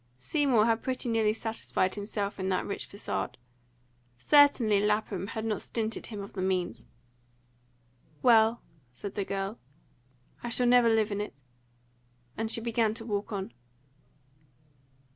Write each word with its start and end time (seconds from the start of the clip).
Seymour 0.17 0.65
had 0.65 0.81
pretty 0.81 1.07
nearly 1.09 1.31
satisfied 1.31 1.93
himself 1.93 2.39
in 2.39 2.49
that 2.49 2.65
rich 2.65 2.87
facade; 2.87 3.37
certainly 4.17 4.79
Lapham 4.79 5.27
had 5.27 5.45
not 5.45 5.61
stinted 5.61 6.07
him 6.07 6.23
of 6.23 6.33
the 6.33 6.41
means. 6.41 6.83
"Well," 8.23 8.63
said 8.91 9.13
the 9.13 9.23
girl, 9.23 9.59
"I 10.41 10.49
shall 10.49 10.65
never 10.65 10.89
live 10.89 11.11
in 11.11 11.21
it," 11.21 11.35
and 12.35 12.49
she 12.51 12.61
began 12.61 12.95
to 12.95 13.05
walk 13.05 13.31
on. 13.31 13.53